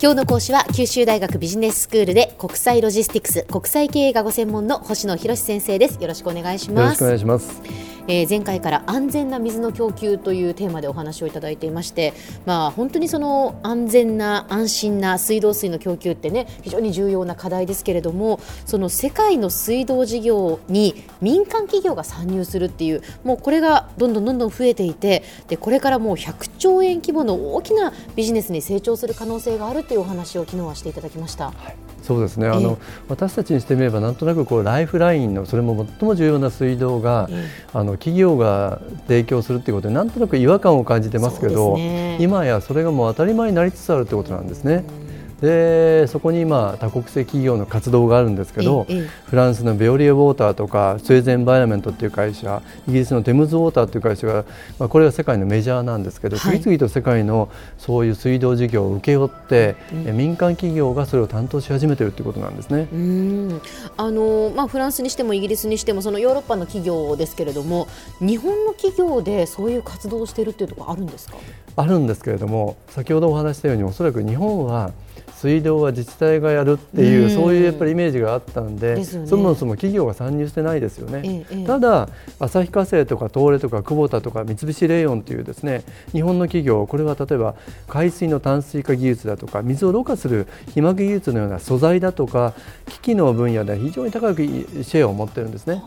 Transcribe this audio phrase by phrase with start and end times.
[0.00, 6.00] 今日の講師は九州大学ビジネススクールで国際ロジスティクス国際経営がご専門の星野博先生です。
[6.00, 7.02] よろしくお願いします。
[7.02, 7.97] よろしくお願いします。
[8.08, 12.14] えー、前回から安全な水の供給というテーマでお話をいただいていまして、
[12.46, 31.46] まあ、本当にその安全な安心な水道水の供給ってね非常に重要な課題ですけれどもその世界の水道事業に民間企業が参入するっていうもうこれがどんどんどんどん増えていてでこれからもう100兆円規模の大きなビジネスに成長する可能性があるというお話を昨日はしていただきました。
[31.46, 32.48] はいそうですね。
[32.48, 37.28] あの、私たちにしてみればなんとなくこうライフラインのそれも最も重要な水道が、
[37.74, 44.84] あの企業が提供するということでなんとなく違和感を感じてますけど、ね、今やそれがもう当たり前になりつつあるということなんですね。
[45.40, 48.86] でそこに今多国籍企業の活動があるんですけど、
[49.26, 54.44] フランスのベオリエウォーターとかスウェーズエンバイラメントっていう会社イギリスのテムズウォーターという会社が、
[54.78, 57.48] まあ、これは世界のメジャーなんですけど、はい、次々と世界の
[57.78, 62.88] そういう水道事業を請け負って、うん、民間企業がそれを担当し始めているということなんですね。
[62.92, 63.60] うん。
[63.96, 67.86] あの、まあ、フランスにしてもイギリスにしてもそのヨーロッパの企業ですけれども
[68.20, 71.36] 日本の企業でそういう活動をしているというところあるんですか？
[71.76, 74.90] あるんですけれども先ほどお話したようにおそらく日本は
[75.38, 82.08] 水道は自治体がやるっていう、うそういうやっぱりイメージがあったんで、ね、そもそも企業が参入してないですよね、ええ、ただ
[82.40, 87.54] 旭化成とか東レとか久保田とか三菱レイオンというですね日本の企業これは例えば
[87.86, 92.54] 海水の淡水化技術だとか水をろ過する被膜技術のような素材だとか
[92.86, 95.80] 機器の分野で非常に高くシェアを持ってるんですね。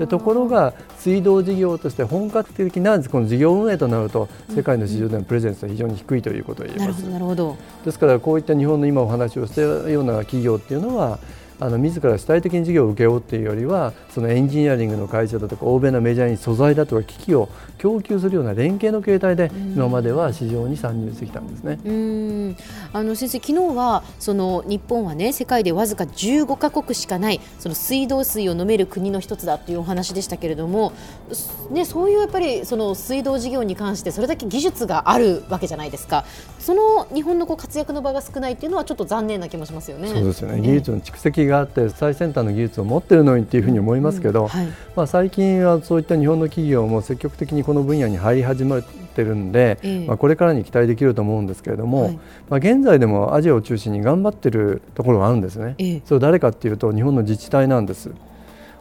[0.00, 7.02] でところが水道事業として本格的なこの事業運営となると世界の市場でのプレゼンスは非常に低いということを言えます。
[7.02, 11.18] なるほどですからこういった日本の今お話をしたような企業っていうのは
[11.60, 21.78] あの自ら主体的に事業を請け負うっていうよりはそのエンジニアリングの会社だとか欧米のメジャーに素材だとか機器を供給するような連携の形態で今までは市場に参入してきたんですね。
[21.84, 22.56] うん
[22.92, 30.92] あの先生昨日はその日本はね世界でわずか15カ国しかないその水道水を飲める国の一つだというお話でしたけれども、
[31.70, 36.24] ねそういうやっぱりその水道事業に関してそれだけ技術があるわけじゃないですか。
[36.60, 40.08] その日本のこう活躍の場が少ないっていうのはちょっと残念な気もしますよね。
[40.08, 40.60] そうですよね。
[40.60, 52.18] 技術の蓄積があって最先端の技術を持っているのにというふうに思いますけど、うんはい、まあ、最近はそういった日本の企業も積極的にこの分野に入り始めているんで、えまあ、これからに期待できると思うんですけれども、はい、
[52.50, 58.10] まあ、現在でもアジアを中心に頑張っているところがあるんですね、えそれ誰かというと日本の自治体なんです。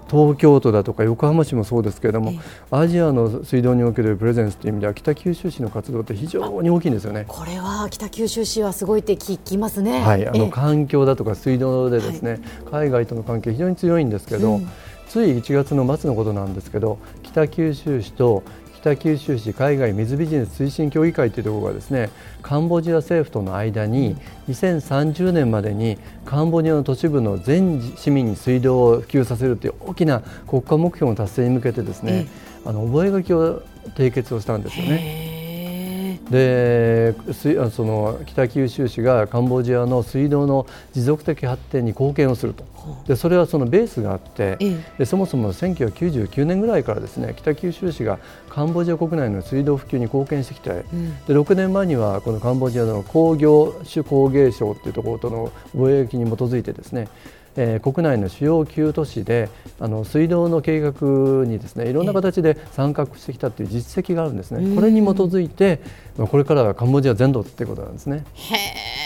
[0.09, 2.33] 東京都だとか横浜市もそうですけれども、
[2.71, 7.25] アジアの水道におけるプレゼンスという意味では北九州市の活動って非常に大きいんですよね。
[7.27, 10.01] これは北九州市はすごいって聞きますね。
[10.01, 14.69] はい、あの環境だとか水道でですね、はい、海外との関係非常に強いんですけど、うん、
[15.07, 18.43] つい1月の末のことなんですけど、北九州市と
[18.81, 22.09] 北九州市海外水ビジネス推進協議会というところがですね
[22.41, 24.15] カンボジア政府との間に
[24.47, 32.27] 2030年までにカンボジアの都市部の全市民に水道を普及させるという大きな国家目標の達成に向けてですね、
[32.65, 33.61] あの覚書を
[33.95, 35.28] 締結をしたんですよね。
[36.29, 42.67] でその北九州市がカンボジアの水道の持続的発展に貢献をすると。
[43.07, 44.57] でそれはそのベースがあって
[44.97, 48.19] でそもそも1999年ぐらいからですね北九州市が
[48.49, 57.09] カンボジア国内の水道普及に貢献してきて、うん、で6年前にはこのカンボジアの工業種工芸省というところとの貿易に基づいてですね
[57.55, 59.49] えー、国内の主要9都市で
[59.79, 65.79] あの水道の計画にですねいろんな形で参画してきたという実績があるんですね、これに基づいて
[66.17, 68.23] これからはカンボジア全土ということなんですね。
[68.33, 68.98] へ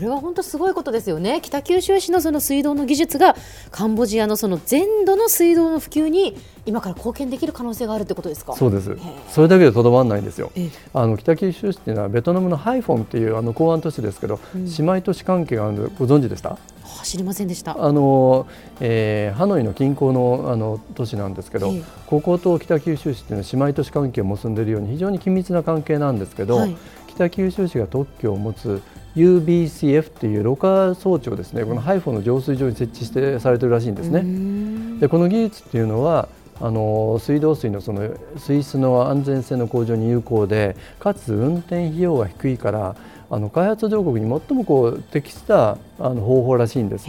[0.00, 1.40] これは本当すごいことですよね。
[1.42, 3.36] 北九州市のその水道の技術が
[3.70, 8.54] カンボジアのその全土の水道の普及に今から貢献できる可能性があるってことですか？
[8.54, 8.96] そうです。
[9.28, 10.52] それだけでとどまらないんですよ。
[10.94, 16.56] あの北九州市っていうのはベトナムのハイフォンっていうあの港湾都市ですけど、うん、姉妹都市関係があるご存知でした？
[17.04, 17.76] 知りませんでした。
[17.78, 18.46] あの、
[18.80, 26.74] えー、ハノイの近郊のあの都市なんですけど、えー、ここと北九州市っていうのは姉妹都市関係を結んでいるように非常に緊密な関係なんですけど、はい、
[27.08, 28.80] 北九州市が特許を持つ
[29.16, 35.00] UBCF っていうろ過装置をですねこのハイフォンの浄水場に設置してされてるらしいんですね。
[35.00, 36.28] でこの技術っていうのは
[36.60, 42.96] あの水道水のその水質の安全性の向上に有効でかつ運転費用が低いから
[43.30, 47.06] あの開発上国に最もこう適したあの方法らしいんです。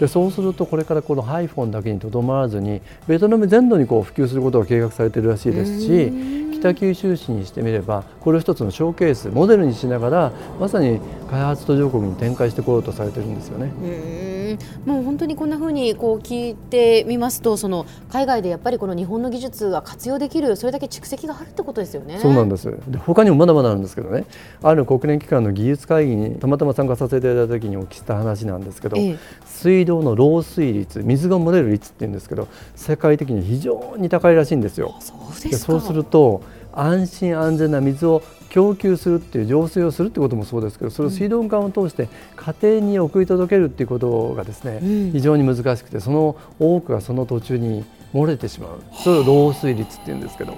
[0.00, 6.12] でそうするとこれからこのハイフォンだけにとどまらずにベトナム全土にこう普及することが計画されているらしいですし
[6.58, 11.00] 北九州市にしてみればこれを一つのショーケースモデルにしながらまさに
[11.30, 14.35] 開発途上国に展開してこようとされているんですよね。
[14.84, 22.18] もう本当にこんな風にこう聞いてみますとその海外でやっぱりこの日本の技術が活用できるそれだけ蓄積があるってことですよね。
[22.20, 22.70] そうなんです。
[22.88, 24.24] で他にもまだまだあるんですけどね。
[24.62, 34.94] ある国連機関の技術会議にたまたま参加させていただいた時にお聞きした話なんですけど、ええ、水道の漏水率水が漏れる率っていうんですけど世界的に非常に高いらしいんですよ。
[35.00, 36.42] そうでそうすると
[36.72, 38.22] 安心安全な水を
[38.56, 48.82] 供給するっていう浄水をするってこともそうですけどそれを水道管を通して家庭に送り届けるっていうことがですね、うん、非常に難しくてその多くがその途中に漏れてしまう。
[49.04, 50.54] それを漏水率っていうんですけど。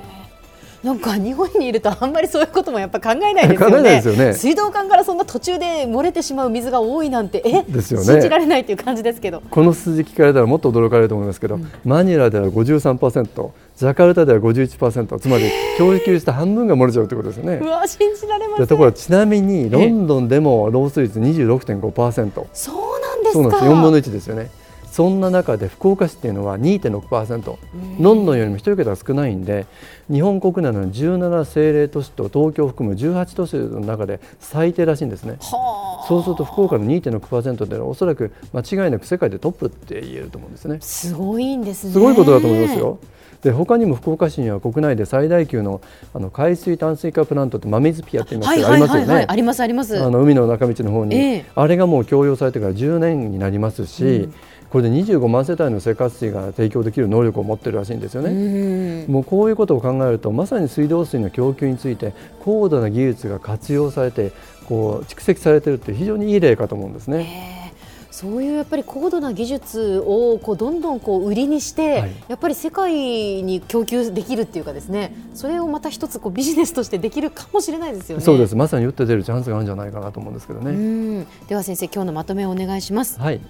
[0.88, 4.00] なんか日本にいるとあんまりそういうこともやっぱ考えないですよね。
[4.02, 7.62] よね水道管からそんな途中で漏れてしまう水が多いなんてえ？
[7.62, 9.42] ですよ、ね、信じられないという感じですけど。
[9.50, 15.44] この数字聞かれたらもっと驚かれると思いますけど、うん、マニラでは53%、ジャカルタでは51%、つまり
[15.76, 17.60] 供給した半分が漏れちゃうということですよね。
[17.62, 18.66] うわ信じられません。
[18.66, 22.44] ところちなみにロンドンでも漏水率26.5%。
[22.54, 23.32] そうなんですか。
[23.32, 23.64] そうなんです。
[23.64, 24.48] 4分の1ですよね。
[24.90, 27.56] そんな中で福岡市っていうのは2.6%
[28.00, 29.66] ロンドンよりも1桁少ないんで
[30.10, 35.38] 日本国内の17政令都市と東京を含む18都市の中で最低らしいんですね。
[36.08, 40.78] そうすると福岡の2.6%というのはおそらく間違いなく世界でトップって言えると思うんですね。
[40.80, 41.92] すごいんですね。
[41.92, 42.98] すごいことだと思いますよ。
[43.42, 45.80] で他にも福岡市には国内で最大級の
[46.12, 49.26] あの海水淡水化プラントって真水ピアって言いますけど、ありますよね。
[49.28, 50.02] ありますあります。
[50.02, 54.34] あの海の中道の方に、えー、あれがもう供用されてから10年になりますし、うん
[54.78, 59.06] これで25万世帯の生活水が提供できる能力を持っているらしいんですよね。
[59.08, 64.30] もうこういうことを考えるとまさに水道水の供給について高度な技術が活用されて
[64.66, 67.72] こう蓄積されているって非常にいい例かと思うんですね。
[68.12, 75.12] そういうやっぱり高度な技術をこうどんどんこう売りにして、はい、やっぱり世界に供給できるっていうかですね。
[75.34, 78.24] それをまた一つこうビジネスとしてできるかもしれないですよね。
[78.24, 78.54] そうです。
[78.54, 81.26] まさに打って出るチャンスがあるんじゃないかなと思うんですけどね。
[81.48, 83.18] では先生今日のまとめをお願いします。
[83.18, 83.40] はい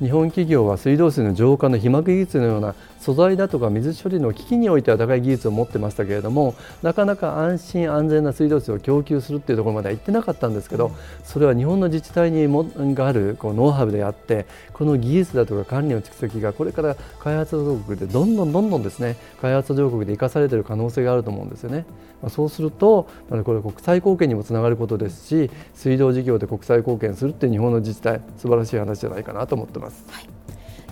[0.00, 10.90] 日本企業は水道水の浄化の被膜技術のような素材だとか水処理の機器においては高い技術を持ってましたけれどもなかなか安心安全な水道水を供給するっていうところまでは行ってなかったんですけど
[11.24, 12.64] それは日本の自治体にも
[12.94, 21.86] があるこうノウハウであってこの技術だとか管理の蓄積がこれから開発途上国でどんどんどんどんですね開発途上国で生かされている可能性があると思うんですよね。
[22.22, 29.85] まあ、そうするとこれ国際貢献にもつながることですし水道事業で国際貢献するっていう日本の自治体素晴らしい話じゃないかなと思ってます。
[29.86, 30.28] はい。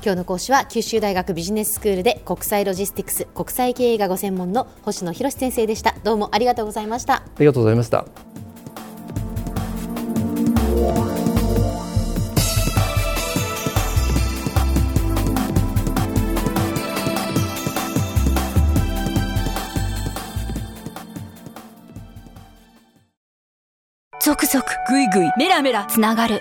[0.05, 5.94] 今日の講師は九州大学ビジネススクールで国際ロジスティクス国際経営がご専門の星野博先生でした。
[6.05, 7.14] どうもありがとうございました。
[7.14, 8.05] ありがとうございました。
[24.20, 26.40] ゾクゾクグイグイメラメラつながる